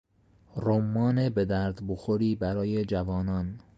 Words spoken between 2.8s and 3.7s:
جوانان